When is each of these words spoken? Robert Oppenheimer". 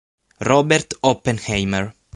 Robert 0.39 0.97
Oppenheimer". 1.03 1.93